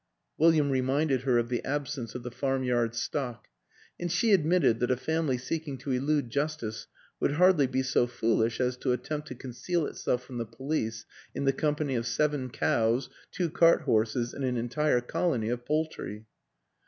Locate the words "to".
5.77-5.91, 8.75-8.93, 9.27-9.35